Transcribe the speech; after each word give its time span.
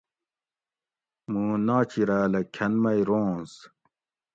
مُوں 1.31 1.53
ناچِیراۤلہ 1.67 2.41
کھۤن 2.55 2.71
مئ 2.83 2.99
رونز 3.07 3.51